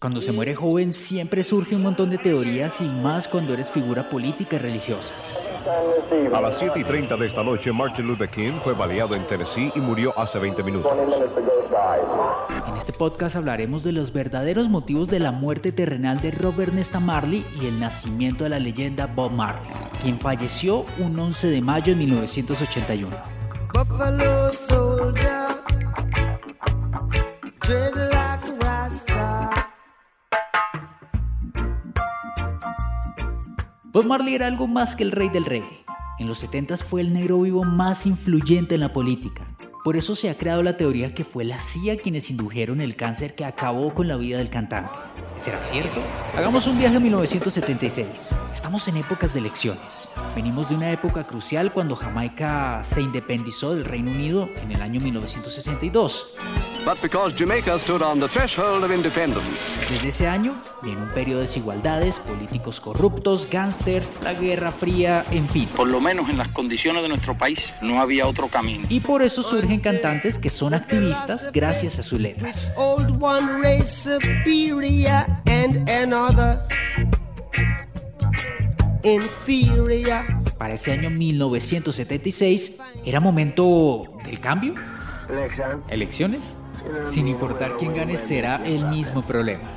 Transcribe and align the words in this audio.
Cuando 0.00 0.20
se 0.20 0.32
muere 0.32 0.54
joven 0.56 0.92
siempre 0.92 1.44
surge 1.44 1.76
un 1.76 1.82
montón 1.82 2.10
de 2.10 2.18
teorías 2.18 2.80
y 2.80 2.88
más 2.88 3.28
cuando 3.28 3.54
eres 3.54 3.70
figura 3.70 4.08
política 4.08 4.56
y 4.56 4.58
religiosa. 4.58 5.14
A 6.34 6.40
las 6.40 6.58
7 6.58 6.80
y 6.80 6.84
30 6.84 7.16
de 7.16 7.26
esta 7.28 7.44
noche, 7.44 7.70
Martin 7.72 8.06
Luther 8.08 8.28
King 8.28 8.54
fue 8.64 8.72
baleado 8.72 9.14
en 9.14 9.24
Tennessee 9.26 9.70
y 9.76 9.80
murió 9.80 10.18
hace 10.18 10.38
20 10.40 10.62
minutos. 10.64 10.90
En 12.66 12.76
este 12.76 12.92
podcast 12.94 13.36
hablaremos 13.36 13.84
de 13.84 13.92
los 13.92 14.12
verdaderos 14.12 14.68
motivos 14.68 15.08
de 15.08 15.20
la 15.20 15.30
muerte 15.30 15.70
terrenal 15.70 16.20
de 16.20 16.32
Robert 16.32 16.72
Nesta 16.72 16.98
Marley 16.98 17.44
y 17.60 17.66
el 17.66 17.78
nacimiento 17.78 18.44
de 18.44 18.50
la 18.50 18.58
leyenda 18.58 19.06
Bob 19.06 19.30
Marley, 19.30 19.70
quien 20.02 20.18
falleció 20.18 20.84
un 20.98 21.16
11 21.16 21.48
de 21.48 21.60
mayo 21.60 21.92
de 21.92 21.96
1981. 22.00 23.16
Bob 33.92 34.06
Marley 34.06 34.36
era 34.36 34.46
algo 34.46 34.68
más 34.68 34.94
que 34.94 35.02
el 35.02 35.10
rey 35.10 35.30
del 35.30 35.44
reggae. 35.44 35.82
En 36.20 36.28
los 36.28 36.38
70 36.38 36.76
fue 36.76 37.00
el 37.00 37.12
negro 37.12 37.40
vivo 37.40 37.64
más 37.64 38.06
influyente 38.06 38.76
en 38.76 38.82
la 38.82 38.92
política. 38.92 39.42
Por 39.82 39.96
eso 39.96 40.14
se 40.14 40.30
ha 40.30 40.36
creado 40.36 40.62
la 40.62 40.76
teoría 40.76 41.12
que 41.12 41.24
fue 41.24 41.44
la 41.44 41.60
CIA 41.60 41.96
quienes 41.96 42.30
indujeron 42.30 42.80
el 42.80 42.94
cáncer 42.94 43.34
que 43.34 43.44
acabó 43.44 43.92
con 43.92 44.06
la 44.06 44.14
vida 44.14 44.38
del 44.38 44.48
cantante. 44.48 44.96
¿Será 45.38 45.60
cierto? 45.60 46.02
Hagamos 46.36 46.68
un 46.68 46.78
viaje 46.78 46.98
a 46.98 47.00
1976. 47.00 48.32
Estamos 48.54 48.86
en 48.86 48.98
épocas 48.98 49.34
de 49.34 49.40
elecciones. 49.40 50.10
Venimos 50.36 50.68
de 50.68 50.76
una 50.76 50.92
época 50.92 51.26
crucial 51.26 51.72
cuando 51.72 51.96
Jamaica 51.96 52.82
se 52.84 53.02
independizó 53.02 53.74
del 53.74 53.84
Reino 53.84 54.12
Unido 54.12 54.48
en 54.62 54.70
el 54.70 54.82
año 54.82 55.00
1962. 55.00 56.36
But 56.84 57.00
because 57.02 57.34
Jamaica 57.36 57.78
stood 57.78 58.02
on 58.02 58.20
the 58.20 58.28
threshold 58.28 58.84
of 58.84 58.90
independence. 58.90 59.78
Desde 59.88 60.08
ese 60.08 60.26
año 60.26 60.62
viene 60.82 61.02
un 61.02 61.08
periodo 61.10 61.40
de 61.40 61.46
desigualdades, 61.46 62.18
políticos 62.18 62.80
corruptos, 62.80 63.48
gángsters, 63.50 64.12
la 64.22 64.34
Guerra 64.34 64.72
Fría, 64.72 65.24
en 65.30 65.46
fin. 65.48 65.68
por 65.76 65.88
lo 65.88 66.00
menos 66.00 66.28
en 66.28 66.38
las 66.38 66.48
condiciones 66.48 67.02
de 67.02 67.08
nuestro 67.08 67.36
país, 67.36 67.60
no 67.82 68.00
había 68.00 68.26
otro 68.26 68.48
camino. 68.48 68.86
Y 68.88 69.00
por 69.00 69.22
eso 69.22 69.42
surgen 69.42 69.80
cantantes 69.80 70.38
que 70.38 70.50
son 70.50 70.74
activistas 70.74 71.50
gracias 71.52 71.98
a 71.98 72.02
sus 72.02 72.20
letras. 72.20 72.72
Old 72.76 73.22
one 73.22 73.62
race 73.62 73.88
superior 73.88 75.26
and 75.46 75.88
another 75.88 76.60
inferior. 79.02 80.24
Para 80.58 80.74
ese 80.74 80.92
año 80.92 81.10
1976 81.10 82.78
era 83.04 83.20
momento 83.20 84.06
del 84.24 84.40
cambio. 84.40 84.74
¿Elecciones? 85.88 86.56
Sin 87.04 87.28
importar 87.28 87.76
quién 87.76 87.94
gane 87.94 88.16
será 88.16 88.64
el 88.64 88.88
mismo 88.88 89.22
problema. 89.22 89.68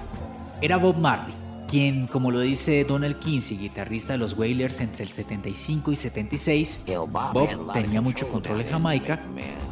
Era 0.61 0.77
Bob 0.77 0.97
Marley, 0.97 1.33
quien, 1.67 2.07
como 2.07 2.31
lo 2.31 2.39
dice 2.39 2.85
Donald 2.85 3.19
Kinsey, 3.19 3.57
guitarrista 3.57 4.13
de 4.13 4.19
los 4.19 4.37
Wailers 4.37 4.79
entre 4.79 5.03
el 5.03 5.09
75 5.09 5.91
y 5.91 5.95
76, 5.95 6.85
Bob 7.09 7.73
tenía 7.73 7.99
mucho 8.01 8.27
control 8.27 8.61
en 8.61 8.69
Jamaica 8.69 9.19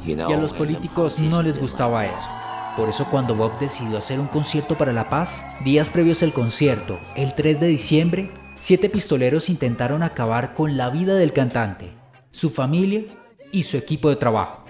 y 0.06 0.20
a 0.20 0.38
los 0.38 0.52
políticos 0.52 1.20
no 1.20 1.42
les 1.44 1.60
gustaba 1.60 2.06
eso. 2.06 2.28
Por 2.76 2.90
eso 2.90 3.06
cuando 3.06 3.36
Bob 3.36 3.60
decidió 3.60 3.98
hacer 3.98 4.20
un 4.20 4.28
concierto 4.28 4.76
para 4.76 4.94
la 4.94 5.10
paz, 5.10 5.44
días 5.64 5.90
previos 5.90 6.24
al 6.24 6.34
concierto, 6.34 7.00
el 7.16 7.36
3 7.36 7.60
de 7.60 7.68
diciembre, 7.68 8.32
siete 8.60 8.90
pistoleros 8.90 9.50
intentaron 9.50 10.04
acabar 10.04 10.54
con 10.54 10.78
la 10.78 10.90
vida 10.90 11.16
del 11.16 11.34
cantante, 11.34 11.92
su 12.32 12.50
familia 12.50 13.04
y 13.52 13.64
su 13.64 13.78
equipo 13.78 14.10
de 14.10 14.16
trabajo. 14.16 14.61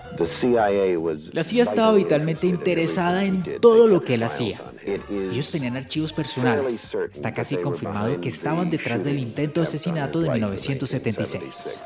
La 1.34 1.44
CIA 1.44 1.64
estaba 1.64 1.94
vitalmente 1.94 2.48
interesada 2.48 3.24
en 3.24 3.60
todo 3.62 3.88
lo 3.88 4.02
que 4.02 4.16
él 4.16 4.24
hacía. 4.24 4.60
Ellos 4.86 5.52
tenían 5.52 5.78
archivos 5.78 6.14
personales. 6.14 6.96
Está 7.12 7.34
casi 7.34 7.58
confirmado 7.58 8.20
que 8.20 8.30
estaban 8.30 8.70
detrás 8.70 9.04
del 9.04 9.20
intento 9.20 9.62
de 9.62 9.64
asesinato 9.64 10.20
de 10.20 10.30
1976. 10.30 11.84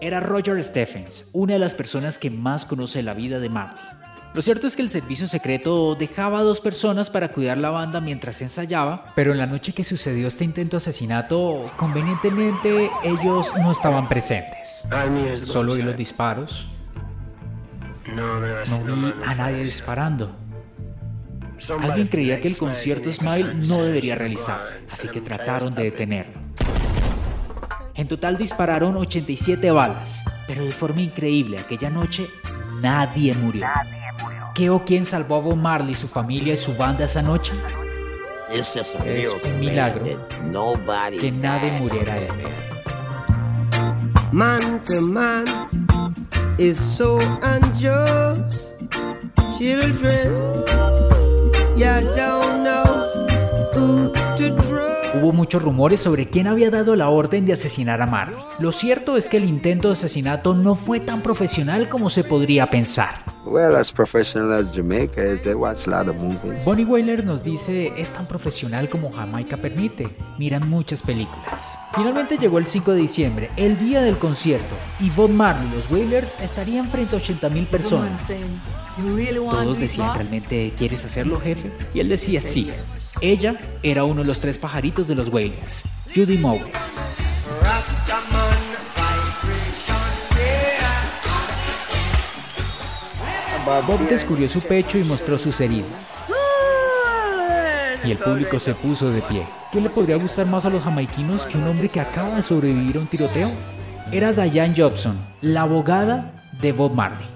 Era 0.00 0.20
Roger 0.20 0.62
Stephens, 0.62 1.30
una 1.32 1.54
de 1.54 1.58
las 1.58 1.74
personas 1.74 2.18
que 2.18 2.30
más 2.30 2.64
conoce 2.64 3.02
la 3.02 3.14
vida 3.14 3.38
de 3.38 3.48
Marley. 3.48 3.82
Lo 4.34 4.42
cierto 4.42 4.66
es 4.66 4.74
que 4.74 4.82
el 4.82 4.90
servicio 4.90 5.28
secreto 5.28 5.94
dejaba 5.94 6.40
a 6.40 6.42
dos 6.42 6.60
personas 6.60 7.08
para 7.08 7.28
cuidar 7.28 7.56
la 7.56 7.70
banda 7.70 8.00
mientras 8.00 8.42
ensayaba, 8.42 9.12
pero 9.14 9.30
en 9.30 9.38
la 9.38 9.46
noche 9.46 9.72
que 9.72 9.84
sucedió 9.84 10.26
este 10.26 10.42
intento 10.42 10.72
de 10.72 10.78
asesinato, 10.78 11.70
convenientemente 11.76 12.90
ellos 13.04 13.52
no 13.56 13.70
estaban 13.70 14.08
presentes. 14.08 14.84
Solo 15.44 15.74
oí 15.74 15.82
los 15.82 15.96
disparos. 15.96 16.66
No 18.14 18.82
vi 18.84 19.14
a 19.24 19.34
nadie 19.34 19.64
disparando. 19.64 20.36
Alguien 21.80 22.08
creía 22.08 22.40
que 22.40 22.48
el 22.48 22.56
concierto 22.56 23.10
Smile 23.10 23.54
no 23.54 23.82
debería 23.82 24.14
realizarse, 24.14 24.76
así 24.90 25.08
que 25.08 25.20
trataron 25.20 25.74
de 25.74 25.84
detenerlo. 25.84 26.44
En 27.94 28.08
total 28.08 28.36
dispararon 28.36 28.96
87 28.96 29.70
balas, 29.70 30.24
pero 30.46 30.64
de 30.64 30.72
forma 30.72 31.00
increíble 31.00 31.58
aquella 31.58 31.90
noche 31.90 32.26
nadie 32.80 33.34
murió. 33.34 33.66
¿Qué 34.54 34.68
o 34.70 34.84
quién 34.84 35.04
salvó 35.04 35.36
a 35.36 35.40
Bob 35.40 35.56
Marley, 35.56 35.94
su 35.94 36.08
familia 36.08 36.54
y 36.54 36.56
su 36.56 36.74
banda 36.76 37.04
esa 37.04 37.22
noche? 37.22 37.52
Es 38.52 38.76
Es 38.76 39.34
un 39.44 39.58
milagro 39.58 40.04
que 41.18 41.32
nadie 41.32 41.72
muriera 41.72 42.14
de 42.14 42.26
él. 42.26 42.32
Man 44.32 44.82
to 44.84 45.00
man 45.00 45.83
is 46.58 46.78
so. 46.78 47.18
Children. 49.56 50.64
Hubo 55.14 55.32
muchos 55.32 55.62
rumores 55.62 56.00
sobre 56.00 56.28
quién 56.28 56.46
había 56.46 56.70
dado 56.70 56.96
la 56.96 57.08
orden 57.08 57.46
de 57.46 57.52
asesinar 57.52 58.02
a 58.02 58.06
Marley. 58.06 58.38
Lo 58.58 58.72
cierto 58.72 59.16
es 59.16 59.28
que 59.28 59.38
el 59.38 59.44
intento 59.44 59.88
de 59.88 59.94
asesinato 59.94 60.54
no 60.54 60.74
fue 60.74 61.00
tan 61.00 61.22
profesional 61.22 61.88
como 61.88 62.10
se 62.10 62.24
podría 62.24 62.68
pensar. 62.68 63.23
Well, 63.54 63.76
as 63.76 63.92
professional 63.92 64.52
as 64.52 64.72
Jamaica 64.72 65.22
is, 65.22 65.40
they 65.40 65.54
watch 65.54 65.86
a 65.86 65.90
lot 65.90 66.08
of 66.08 66.16
movies. 66.16 66.64
Bonnie 66.64 66.84
Wailer 66.84 67.24
nos 67.24 67.44
dice, 67.44 67.92
es 67.96 68.10
tan 68.10 68.26
profesional 68.26 68.88
como 68.88 69.12
Jamaica 69.12 69.56
permite. 69.56 70.08
Miran 70.38 70.68
muchas 70.68 71.00
películas. 71.02 71.78
Finalmente 71.92 72.36
llegó 72.36 72.58
el 72.58 72.66
5 72.66 72.90
de 72.90 72.96
diciembre, 72.98 73.50
el 73.56 73.78
día 73.78 74.02
del 74.02 74.18
concierto, 74.18 74.74
y 74.98 75.08
Bob 75.10 75.30
Marley 75.30 75.68
y 75.70 75.76
los 75.76 75.88
Wailers 75.88 76.36
estarían 76.40 76.88
frente 76.88 77.14
a 77.14 77.20
80.000 77.20 77.66
personas. 77.66 78.28
Todos 79.48 79.78
decían, 79.78 80.14
¿realmente 80.14 80.72
quieres 80.76 81.04
hacerlo, 81.04 81.38
jefe? 81.38 81.70
Y 81.94 82.00
él 82.00 82.08
decía, 82.08 82.40
sí. 82.40 82.72
Ella 83.20 83.56
era 83.84 84.02
uno 84.02 84.22
de 84.22 84.26
los 84.26 84.40
tres 84.40 84.58
pajaritos 84.58 85.06
de 85.06 85.14
los 85.14 85.28
Wailers, 85.28 85.84
Judy 86.12 86.38
Mower. 86.38 86.72
Bob 93.64 94.06
descubrió 94.10 94.46
su 94.46 94.60
pecho 94.60 94.98
y 94.98 95.04
mostró 95.04 95.38
sus 95.38 95.58
heridas. 95.58 96.18
Y 98.04 98.10
el 98.10 98.18
público 98.18 98.58
se 98.58 98.74
puso 98.74 99.08
de 99.10 99.22
pie. 99.22 99.46
¿Qué 99.72 99.80
le 99.80 99.88
podría 99.88 100.16
gustar 100.16 100.46
más 100.46 100.66
a 100.66 100.70
los 100.70 100.82
jamaiquinos 100.82 101.46
que 101.46 101.56
un 101.56 101.66
hombre 101.66 101.88
que 101.88 101.98
acaba 101.98 102.36
de 102.36 102.42
sobrevivir 102.42 102.98
a 102.98 103.00
un 103.00 103.06
tiroteo? 103.06 103.50
Era 104.12 104.32
Diane 104.32 104.74
Jobson, 104.76 105.18
la 105.40 105.62
abogada 105.62 106.34
de 106.60 106.72
Bob 106.72 106.92
Marley. 106.92 107.26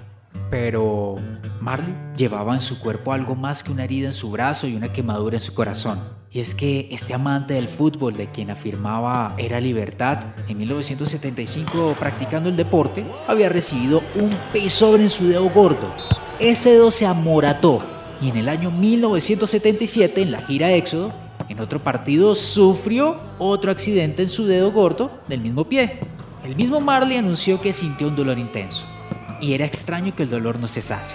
Pero 0.51 1.15
Marley 1.59 1.95
llevaba 2.15 2.53
en 2.53 2.59
su 2.59 2.79
cuerpo 2.79 3.11
algo 3.11 3.33
más 3.33 3.63
que 3.63 3.71
una 3.71 3.85
herida 3.85 4.05
en 4.05 4.13
su 4.13 4.29
brazo 4.29 4.67
y 4.67 4.75
una 4.75 4.93
quemadura 4.93 5.37
en 5.37 5.41
su 5.41 5.55
corazón. 5.55 5.99
Y 6.31 6.41
es 6.41 6.53
que 6.53 6.87
este 6.91 7.15
amante 7.15 7.55
del 7.55 7.67
fútbol 7.67 8.15
de 8.15 8.27
quien 8.27 8.51
afirmaba 8.51 9.33
era 9.39 9.59
libertad, 9.59 10.19
en 10.47 10.59
1975 10.59 11.95
practicando 11.99 12.49
el 12.49 12.55
deporte, 12.55 13.03
había 13.27 13.49
recibido 13.49 14.03
un 14.13 14.29
pesobre 14.53 15.01
en 15.01 15.09
su 15.09 15.27
dedo 15.27 15.49
gordo. 15.49 15.91
Ese 16.39 16.71
dedo 16.71 16.89
se 16.89 17.05
amorató 17.05 17.79
y 18.21 18.29
en 18.29 18.37
el 18.37 18.47
año 18.47 18.71
1977 18.71 20.21
en 20.21 20.31
la 20.31 20.39
gira 20.39 20.71
Éxodo, 20.71 21.11
en 21.49 21.59
otro 21.59 21.83
partido 21.83 22.33
sufrió 22.33 23.17
otro 23.39 23.71
accidente 23.71 24.23
en 24.23 24.29
su 24.29 24.45
dedo 24.45 24.71
gordo 24.71 25.11
del 25.27 25.41
mismo 25.41 25.65
pie. 25.65 25.99
El 26.45 26.55
mismo 26.55 26.79
Marley 26.79 27.17
anunció 27.17 27.59
que 27.59 27.73
sintió 27.73 28.07
un 28.07 28.15
dolor 28.15 28.39
intenso 28.39 28.85
y 29.41 29.53
era 29.53 29.65
extraño 29.65 30.15
que 30.15 30.23
el 30.23 30.29
dolor 30.29 30.59
no 30.59 30.69
cesase. 30.69 31.13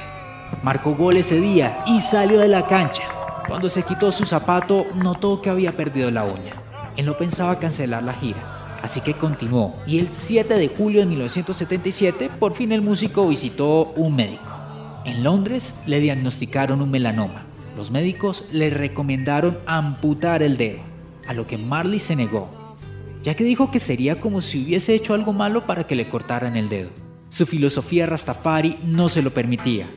Marcó 0.62 0.94
gol 0.94 1.16
ese 1.16 1.40
día 1.40 1.78
y 1.86 2.02
salió 2.02 2.38
de 2.38 2.48
la 2.48 2.66
cancha. 2.66 3.04
Cuando 3.48 3.70
se 3.70 3.82
quitó 3.82 4.10
su 4.12 4.26
zapato, 4.26 4.84
notó 4.94 5.40
que 5.40 5.48
había 5.48 5.74
perdido 5.74 6.10
la 6.10 6.24
uña. 6.24 6.52
Él 6.98 7.06
no 7.06 7.16
pensaba 7.16 7.58
cancelar 7.58 8.02
la 8.02 8.12
gira, 8.12 8.78
así 8.82 9.00
que 9.00 9.14
continuó. 9.14 9.74
Y 9.86 10.00
el 10.00 10.10
7 10.10 10.52
de 10.52 10.68
julio 10.68 11.00
de 11.00 11.06
1977, 11.06 12.30
por 12.38 12.52
fin 12.52 12.72
el 12.72 12.82
músico 12.82 13.26
visitó 13.26 13.92
un 13.96 14.16
médico. 14.16 14.63
En 15.04 15.22
Londres 15.22 15.74
le 15.86 16.00
diagnosticaron 16.00 16.80
un 16.80 16.90
melanoma. 16.90 17.44
Los 17.76 17.90
médicos 17.90 18.46
le 18.52 18.70
recomendaron 18.70 19.58
amputar 19.66 20.42
el 20.42 20.56
dedo, 20.56 20.80
a 21.26 21.34
lo 21.34 21.46
que 21.46 21.58
Marley 21.58 22.00
se 22.00 22.16
negó, 22.16 22.76
ya 23.22 23.34
que 23.34 23.44
dijo 23.44 23.70
que 23.70 23.78
sería 23.78 24.20
como 24.20 24.40
si 24.40 24.64
hubiese 24.64 24.94
hecho 24.94 25.12
algo 25.12 25.32
malo 25.32 25.66
para 25.66 25.86
que 25.86 25.94
le 25.94 26.08
cortaran 26.08 26.56
el 26.56 26.68
dedo. 26.68 26.90
Su 27.28 27.44
filosofía 27.44 28.06
Rastafari 28.06 28.78
no 28.84 29.08
se 29.08 29.22
lo 29.22 29.30
permitía. 29.30 29.90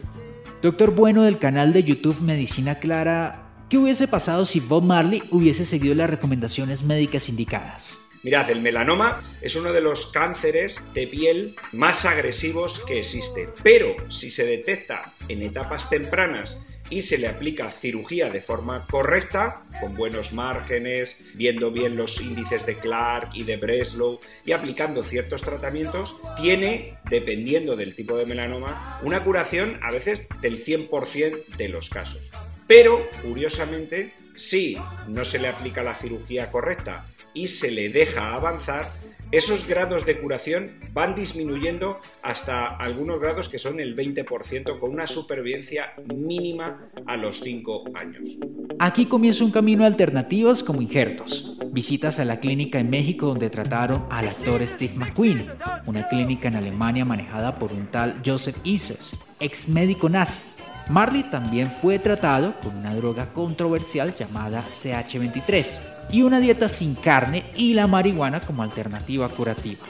Doctor 0.61 0.93
Bueno 0.93 1.23
del 1.23 1.37
canal 1.37 1.71
de 1.71 1.83
YouTube 1.83 2.19
Medicina 2.21 2.79
Clara, 2.79 3.53
¿qué 3.69 3.77
hubiese 3.77 4.07
pasado 4.07 4.43
si 4.43 4.59
Bob 4.59 4.83
Marley 4.83 5.23
hubiese 5.31 5.63
seguido 5.63 5.95
las 5.95 6.09
recomendaciones 6.09 6.83
médicas 6.83 7.29
indicadas? 7.29 7.99
Mirad, 8.23 8.49
el 8.49 8.61
melanoma 8.61 9.21
es 9.41 9.55
uno 9.55 9.71
de 9.71 9.81
los 9.81 10.07
cánceres 10.07 10.85
de 10.93 11.07
piel 11.07 11.55
más 11.71 12.05
agresivos 12.05 12.83
que 12.85 12.99
existen, 12.99 13.49
pero 13.63 13.95
si 14.09 14.29
se 14.29 14.45
detecta 14.45 15.13
en 15.27 15.43
etapas 15.43 15.89
tempranas 15.89 16.61
y 16.89 17.01
se 17.01 17.17
le 17.17 17.27
aplica 17.27 17.69
cirugía 17.69 18.29
de 18.29 18.41
forma 18.41 18.87
correcta, 18.87 19.63
con 19.79 19.95
buenos 19.95 20.33
márgenes, 20.33 21.21
viendo 21.35 21.71
bien 21.71 21.95
los 21.95 22.21
índices 22.21 22.65
de 22.65 22.75
Clark 22.75 23.29
y 23.33 23.43
de 23.43 23.57
Breslow 23.57 24.19
y 24.45 24.53
aplicando 24.53 25.03
ciertos 25.03 25.41
tratamientos, 25.41 26.17
tiene, 26.37 26.97
dependiendo 27.09 27.75
del 27.75 27.95
tipo 27.95 28.17
de 28.17 28.25
melanoma, 28.25 28.99
una 29.03 29.23
curación 29.23 29.79
a 29.83 29.91
veces 29.91 30.27
del 30.41 30.63
100% 30.63 31.45
de 31.57 31.69
los 31.69 31.89
casos. 31.89 32.31
Pero, 32.67 33.07
curiosamente, 33.21 34.13
si 34.37 34.77
no 35.07 35.25
se 35.25 35.39
le 35.39 35.49
aplica 35.49 35.83
la 35.83 35.95
cirugía 35.95 36.49
correcta 36.51 37.07
y 37.33 37.49
se 37.49 37.71
le 37.71 37.89
deja 37.89 38.33
avanzar, 38.33 38.89
esos 39.31 39.67
grados 39.67 40.05
de 40.05 40.17
curación 40.19 40.79
van 40.93 41.13
disminuyendo 41.13 41.99
hasta 42.23 42.67
algunos 42.67 43.19
grados 43.19 43.49
que 43.49 43.59
son 43.59 43.81
el 43.81 43.95
20% 43.95 44.79
con 44.79 44.91
una 44.91 45.05
supervivencia 45.05 45.93
mínima 46.15 46.89
a 47.05 47.17
los 47.17 47.41
5 47.41 47.83
años. 47.93 48.37
Aquí 48.79 49.05
comienza 49.05 49.43
un 49.43 49.51
camino 49.51 49.81
de 49.81 49.87
alternativas 49.87 50.63
como 50.63 50.81
injertos, 50.81 51.57
visitas 51.71 52.19
a 52.19 52.25
la 52.25 52.39
clínica 52.39 52.79
en 52.79 52.89
México 52.89 53.27
donde 53.27 53.49
trataron 53.49 54.05
al 54.09 54.29
actor 54.29 54.65
Steve 54.65 54.93
McQueen, 54.95 55.47
una 55.85 56.07
clínica 56.07 56.47
en 56.47 56.55
Alemania 56.55 57.03
manejada 57.03 57.59
por 57.59 57.73
un 57.73 57.87
tal 57.87 58.21
Joseph 58.25 58.57
Ises, 58.63 59.17
ex 59.39 59.67
médico 59.67 60.07
nazi 60.07 60.56
Marley 60.89 61.23
también 61.23 61.69
fue 61.69 61.99
tratado 61.99 62.53
con 62.63 62.77
una 62.77 62.95
droga 62.95 63.27
controversial 63.33 64.15
llamada 64.15 64.63
CH23 64.65 65.81
y 66.11 66.21
una 66.21 66.39
dieta 66.39 66.69
sin 66.69 66.95
carne 66.95 67.45
y 67.55 67.73
la 67.73 67.87
marihuana 67.87 68.39
como 68.39 68.63
alternativa 68.63 69.27
curativa. 69.27 69.81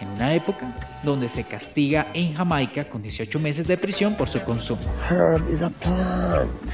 En 0.00 0.08
una 0.08 0.32
época 0.32 0.72
donde 1.02 1.28
se 1.28 1.44
castiga 1.44 2.06
en 2.14 2.34
Jamaica 2.34 2.88
con 2.88 3.02
18 3.02 3.38
meses 3.40 3.66
de 3.66 3.76
prisión 3.76 4.14
por 4.14 4.28
su 4.28 4.40
consumo. 4.42 4.80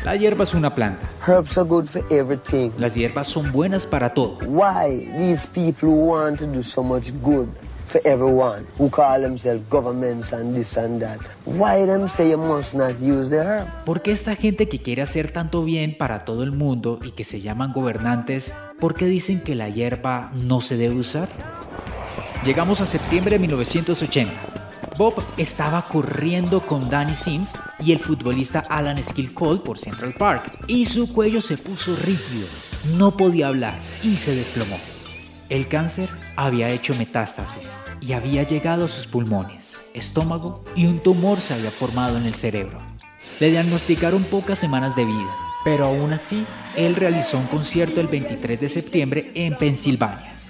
La 0.05 0.17
hierba 0.17 0.45
es 0.45 0.55
una 0.55 0.75
planta. 0.75 1.09
Las 2.79 2.95
hierbas 2.95 3.27
son 3.27 3.53
buenas 3.53 3.87
para 3.87 4.11
todo. 4.11 4.39
Why 4.47 5.11
these 5.17 5.49
people 5.49 5.89
want 5.89 6.39
to 6.41 6.47
do 6.47 6.63
so 6.63 6.83
much 6.83 7.11
good 7.23 7.49
for 7.87 8.01
everyone 8.05 8.67
who 8.79 8.91
call 8.91 9.21
themselves 9.21 9.65
governments 9.71 10.33
and 10.33 10.55
this 10.55 10.77
and 10.77 11.01
that. 11.01 11.19
Why 11.45 11.87
them 11.87 12.09
say 12.09 12.31
you 12.31 12.39
must 12.39 12.75
not 12.75 13.01
use 13.01 13.31
the 13.31 13.39
herb? 13.39 13.67
¿Por 13.85 14.03
qué 14.03 14.13
esta 14.13 14.35
gente 14.35 14.69
que 14.69 14.81
quiere 14.81 15.03
hacer 15.03 15.33
tanto 15.33 15.65
bien 15.65 15.97
para 15.97 16.25
todo 16.25 16.43
el 16.43 16.53
mundo 16.53 16.99
y 17.03 17.13
que 17.13 17.25
se 17.25 17.41
llaman 17.41 17.73
gobernantes, 17.73 18.53
por 18.81 18.95
qué 18.95 19.07
dicen 19.07 19.41
que 19.43 19.55
la 19.55 19.69
hierba 19.69 20.33
no 20.35 20.61
se 20.61 20.77
debe 20.77 20.97
usar? 20.97 21.29
Llegamos 22.45 22.81
a 22.81 22.87
septiembre 22.87 23.37
de 23.37 23.39
1980. 23.41 24.33
Bob 24.97 25.15
estaba 25.37 25.87
corriendo 25.89 26.61
con 26.61 26.89
Danny 26.89 27.15
Sims 27.15 27.55
y 27.79 27.93
el 27.93 27.99
futbolista 27.99 28.61
Alan 28.61 29.03
Skill 29.03 29.35
Cole 29.35 29.61
por 29.61 29.79
Central 29.79 30.15
Park 30.15 30.65
y 30.67 30.87
su 30.87 31.13
cuello 31.13 31.41
se 31.41 31.59
puso 31.59 31.95
rígido, 31.97 32.49
no 32.97 33.17
podía 33.17 33.49
hablar 33.49 33.79
y 34.03 34.17
se 34.17 34.35
desplomó. 34.35 34.79
El 35.51 35.69
cáncer 35.69 36.09
había 36.37 36.69
hecho 36.69 36.95
metástasis 36.95 37.77
y 38.01 38.13
había 38.13 38.43
llegado 38.43 38.85
a 38.85 38.89
sus 38.89 39.07
pulmones, 39.07 39.79
estómago 39.95 40.63
y 40.77 40.87
un 40.87 41.01
tumor 41.01 41.41
se 41.41 41.55
había 41.55 41.71
formado 41.71 42.17
en 42.17 42.27
el 42.27 42.35
cerebro. 42.35 42.79
Le 43.41 43.51
diagnosticaron 43.51 44.23
pocas 44.25 44.59
semanas 44.59 44.95
de 44.97 45.05
vida, 45.05 45.37
pero 45.65 45.87
aún 45.87 46.13
así, 46.13 46.47
él 46.77 46.95
realizó 46.95 47.39
un 47.39 47.47
concierto 47.47 48.01
el 48.01 48.07
23 48.07 48.61
de 48.61 48.69
septiembre 48.69 49.31
en 49.35 49.57
Pensilvania. 49.57 50.41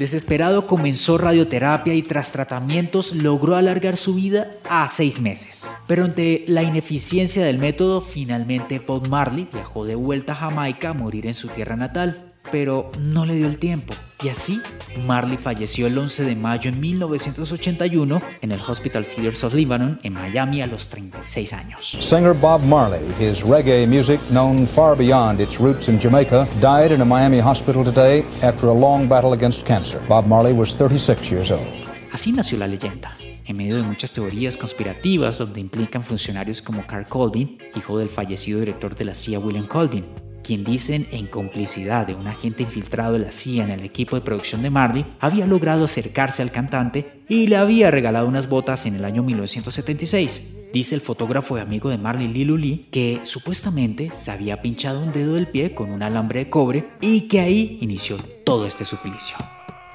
Desesperado 0.00 0.66
comenzó 0.66 1.18
radioterapia 1.18 1.92
y 1.92 2.02
tras 2.02 2.32
tratamientos 2.32 3.14
logró 3.14 3.56
alargar 3.56 3.98
su 3.98 4.14
vida 4.14 4.50
a 4.66 4.88
seis 4.88 5.20
meses. 5.20 5.76
Pero 5.86 6.04
ante 6.04 6.46
la 6.48 6.62
ineficiencia 6.62 7.44
del 7.44 7.58
método, 7.58 8.00
finalmente 8.00 8.78
Bob 8.78 9.08
Marley 9.08 9.46
viajó 9.52 9.84
de 9.84 9.96
vuelta 9.96 10.32
a 10.32 10.36
Jamaica 10.36 10.88
a 10.88 10.94
morir 10.94 11.26
en 11.26 11.34
su 11.34 11.48
tierra 11.48 11.76
natal 11.76 12.29
pero 12.50 12.90
no 12.98 13.26
le 13.26 13.34
dio 13.34 13.46
el 13.46 13.58
tiempo. 13.58 13.94
Y 14.22 14.28
así, 14.28 14.60
Marley 15.06 15.38
falleció 15.38 15.86
el 15.86 15.96
11 15.96 16.24
de 16.24 16.36
mayo 16.36 16.70
de 16.70 16.76
1981 16.76 18.20
en 18.42 18.52
el 18.52 18.60
Hospital 18.60 19.06
Cedars 19.06 19.42
of 19.44 19.54
Lebanon 19.54 19.98
en 20.02 20.12
Miami 20.12 20.60
a 20.60 20.66
los 20.66 20.88
36 20.88 21.52
años. 21.54 21.96
Singer 22.00 22.34
Bob 22.34 22.62
Marley, 22.62 23.00
his 23.18 23.42
reggae 23.42 23.86
music 23.86 24.20
known 24.28 24.66
far 24.66 24.96
beyond 24.96 25.40
its 25.40 25.58
roots 25.58 25.88
in 25.88 25.98
Jamaica, 25.98 26.46
died 26.60 26.92
in 26.92 27.00
a 27.00 27.04
Miami 27.04 27.40
hospital 27.40 27.82
today 27.82 28.24
after 28.42 28.68
a 28.68 28.74
long 28.74 29.08
battle 29.08 29.32
against 29.32 29.66
cancer. 29.66 30.00
Bob 30.06 30.26
Marley 30.26 30.52
was 30.52 30.74
36 30.74 31.30
years 31.30 31.50
old. 31.50 31.66
Así 32.12 32.32
nació 32.32 32.58
la 32.58 32.66
leyenda 32.66 33.14
en 33.50 33.56
medio 33.56 33.76
de 33.76 33.82
muchas 33.82 34.12
teorías 34.12 34.56
conspirativas 34.56 35.38
donde 35.38 35.60
implican 35.60 36.04
funcionarios 36.04 36.62
como 36.62 36.86
Carl 36.86 37.06
Colvin, 37.06 37.58
hijo 37.74 37.98
del 37.98 38.08
fallecido 38.08 38.60
director 38.60 38.94
de 38.94 39.04
la 39.04 39.14
CIA 39.14 39.40
William 39.40 39.66
Colvin, 39.66 40.04
quien 40.50 40.64
dicen 40.64 41.06
en 41.12 41.28
complicidad 41.28 42.08
de 42.08 42.16
un 42.16 42.26
agente 42.26 42.64
infiltrado 42.64 43.12
de 43.12 43.20
la 43.20 43.30
CIA 43.30 43.62
en 43.62 43.70
el 43.70 43.84
equipo 43.84 44.16
de 44.16 44.22
producción 44.22 44.62
de 44.62 44.70
Marley, 44.70 45.06
había 45.20 45.46
logrado 45.46 45.84
acercarse 45.84 46.42
al 46.42 46.50
cantante 46.50 47.22
y 47.28 47.46
le 47.46 47.56
había 47.56 47.92
regalado 47.92 48.26
unas 48.26 48.48
botas 48.48 48.84
en 48.84 48.96
el 48.96 49.04
año 49.04 49.22
1976. 49.22 50.56
Dice 50.72 50.96
el 50.96 51.02
fotógrafo 51.02 51.56
y 51.56 51.60
amigo 51.60 51.88
de 51.88 51.98
Marley 51.98 52.26
Lilu 52.26 52.56
Lee 52.56 52.88
que 52.90 53.20
supuestamente 53.22 54.10
se 54.12 54.32
había 54.32 54.60
pinchado 54.60 55.00
un 55.00 55.12
dedo 55.12 55.34
del 55.34 55.46
pie 55.46 55.72
con 55.72 55.92
un 55.92 56.02
alambre 56.02 56.40
de 56.40 56.50
cobre 56.50 56.88
y 57.00 57.28
que 57.28 57.38
ahí 57.38 57.78
inició 57.80 58.16
todo 58.44 58.66
este 58.66 58.84
suplicio. 58.84 59.36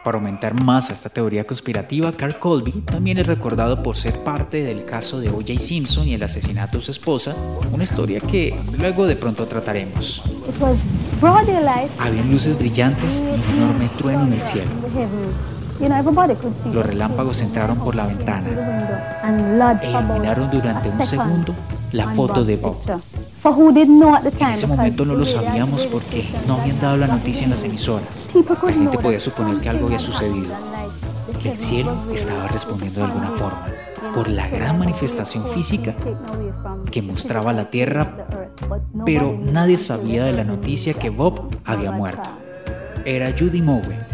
Para 0.05 0.19
aumentar 0.19 0.53
más 0.63 0.91
esta 0.91 1.09
teoría 1.09 1.47
conspirativa, 1.47 2.11
Carl 2.11 2.37
Colby 2.37 2.71
también 2.83 3.17
es 3.17 3.25
recordado 3.25 3.81
por 3.81 3.95
ser 3.95 4.23
parte 4.23 4.63
del 4.63 4.85
caso 4.85 5.19
de 5.19 5.29
O.J. 5.29 5.57
Simpson 5.57 6.07
y 6.07 6.13
el 6.13 6.21
asesinato 6.21 6.77
de 6.77 6.83
su 6.83 6.91
esposa, 6.91 7.35
una 7.71 7.83
historia 7.83 8.19
que 8.19 8.55
luego 8.77 9.07
de 9.07 9.15
pronto 9.15 9.47
trataremos. 9.47 10.21
Había 11.97 12.23
luces 12.23 12.55
brillantes 12.59 13.19
y 13.19 13.23
un 13.23 13.57
enorme 13.57 13.89
trueno 13.97 14.27
en 14.27 14.33
el 14.33 14.43
cielo. 14.43 14.69
Los 16.71 16.85
relámpagos 16.85 17.41
entraron 17.41 17.79
por 17.79 17.95
la 17.95 18.05
ventana 18.05 18.47
e 19.81 19.89
iluminaron 19.89 20.51
durante 20.51 20.87
un 20.87 21.03
segundo 21.03 21.55
la 21.93 22.13
foto 22.13 22.43
de 22.43 22.57
Bob. 22.57 22.77
En 23.45 24.47
ese 24.51 24.65
momento 24.65 25.05
no 25.05 25.13
lo 25.13 25.25
sabíamos 25.25 25.85
porque 25.85 26.27
no 26.47 26.55
habían 26.61 26.79
dado 26.79 26.97
la 26.97 27.07
noticia 27.07 27.43
en 27.43 27.51
las 27.51 27.63
emisoras. 27.63 28.31
La 28.63 28.71
gente 28.71 28.97
podía 28.97 29.19
suponer 29.19 29.59
que 29.59 29.69
algo 29.69 29.85
había 29.85 29.99
sucedido, 29.99 30.51
que 31.41 31.51
el 31.51 31.57
cielo 31.57 31.95
estaba 32.11 32.47
respondiendo 32.47 33.01
de 33.01 33.05
alguna 33.05 33.31
forma 33.31 33.67
por 34.15 34.29
la 34.29 34.47
gran 34.47 34.79
manifestación 34.79 35.45
física 35.49 35.93
que 36.89 37.01
mostraba 37.01 37.53
la 37.53 37.69
Tierra, 37.69 38.27
pero 39.05 39.37
nadie 39.37 39.77
sabía 39.77 40.23
de 40.23 40.31
la 40.31 40.43
noticia 40.43 40.93
que 40.93 41.09
Bob 41.09 41.49
había 41.65 41.91
muerto. 41.91 42.29
Era 43.03 43.33
Judy 43.37 43.61
Mowat. 43.61 44.05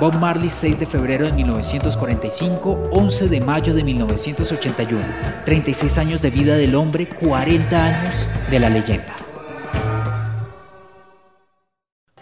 Bob 0.00 0.14
Marley 0.14 0.48
6 0.48 0.78
de 0.78 0.86
febrero 0.86 1.26
de 1.26 1.32
1945, 1.32 2.90
11 2.92 3.28
de 3.28 3.40
mayo 3.40 3.74
de 3.74 3.82
1981. 3.82 5.04
36 5.44 5.98
años 5.98 6.22
de 6.22 6.30
vida 6.30 6.54
del 6.54 6.76
hombre, 6.76 7.08
40 7.08 7.84
años 7.84 8.28
de 8.48 8.60
la 8.60 8.70
leyenda. 8.70 9.27